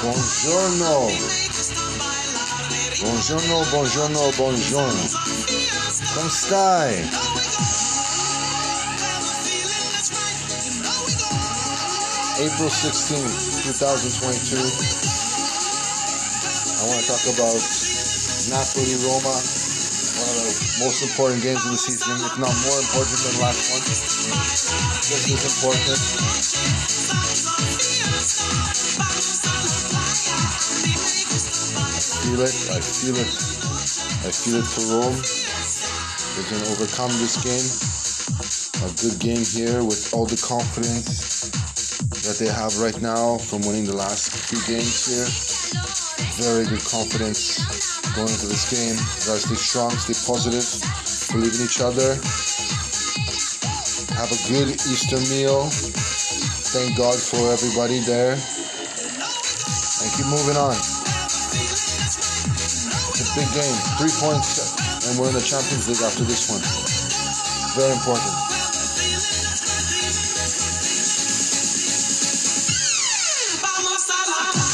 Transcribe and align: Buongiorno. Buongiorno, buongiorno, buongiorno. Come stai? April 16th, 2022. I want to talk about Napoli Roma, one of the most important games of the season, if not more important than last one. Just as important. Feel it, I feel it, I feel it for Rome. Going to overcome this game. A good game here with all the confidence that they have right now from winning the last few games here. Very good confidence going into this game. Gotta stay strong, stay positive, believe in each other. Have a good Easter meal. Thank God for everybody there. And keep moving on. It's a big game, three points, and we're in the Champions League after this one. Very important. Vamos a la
Buongiorno. 0.00 1.12
Buongiorno, 3.00 3.64
buongiorno, 3.68 4.30
buongiorno. 4.34 5.08
Come 6.14 6.30
stai? 6.30 7.04
April 12.40 12.70
16th, 12.70 13.60
2022. 13.76 14.56
I 16.78 16.88
want 16.88 16.96
to 16.96 17.06
talk 17.06 17.20
about 17.36 17.60
Napoli 18.48 18.96
Roma, 19.04 19.36
one 19.36 20.32
of 20.32 20.48
the 20.48 20.80
most 20.80 21.02
important 21.02 21.42
games 21.42 21.62
of 21.66 21.72
the 21.72 21.76
season, 21.76 22.16
if 22.24 22.38
not 22.38 22.56
more 22.64 22.80
important 22.80 23.20
than 23.20 23.36
last 23.44 23.68
one. 23.68 23.84
Just 25.04 25.28
as 25.28 25.44
important. 25.60 26.40
Feel 32.30 32.46
it, 32.46 32.54
I 32.70 32.78
feel 32.78 33.16
it, 33.18 33.32
I 34.22 34.30
feel 34.30 34.62
it 34.62 34.68
for 34.70 34.86
Rome. 34.94 35.18
Going 36.46 36.62
to 36.62 36.70
overcome 36.70 37.10
this 37.18 37.36
game. 37.42 37.66
A 38.86 38.90
good 39.02 39.18
game 39.18 39.42
here 39.42 39.82
with 39.82 40.14
all 40.14 40.26
the 40.26 40.38
confidence 40.38 41.50
that 42.22 42.38
they 42.38 42.46
have 42.46 42.70
right 42.78 42.94
now 43.02 43.36
from 43.36 43.66
winning 43.66 43.84
the 43.84 43.96
last 43.96 44.30
few 44.46 44.62
games 44.62 45.10
here. 45.10 45.26
Very 46.38 46.70
good 46.70 46.82
confidence 46.86 47.66
going 48.14 48.30
into 48.30 48.46
this 48.46 48.70
game. 48.70 48.94
Gotta 49.26 49.42
stay 49.42 49.58
strong, 49.58 49.90
stay 49.90 50.14
positive, 50.22 50.64
believe 51.34 51.54
in 51.58 51.66
each 51.66 51.82
other. 51.82 52.14
Have 54.14 54.30
a 54.30 54.40
good 54.46 54.70
Easter 54.86 55.18
meal. 55.34 55.66
Thank 56.70 56.96
God 56.96 57.18
for 57.18 57.42
everybody 57.50 57.98
there. 58.06 58.38
And 58.38 60.08
keep 60.14 60.30
moving 60.30 60.56
on. 60.56 60.78
It's 61.52 63.20
a 63.20 63.34
big 63.34 63.50
game, 63.52 63.76
three 63.98 64.14
points, 64.22 64.74
and 65.08 65.18
we're 65.18 65.28
in 65.28 65.34
the 65.34 65.40
Champions 65.40 65.88
League 65.88 66.02
after 66.02 66.24
this 66.24 66.48
one. 66.50 66.62
Very 67.74 67.92
important. 67.92 68.34
Vamos 73.62 74.06
a 74.08 74.20
la 74.30 74.69